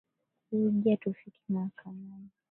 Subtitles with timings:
[0.49, 2.29] Kuja tufike mahakamani